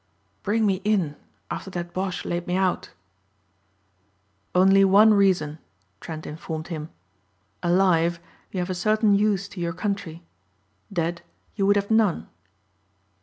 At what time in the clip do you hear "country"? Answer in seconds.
9.73-10.23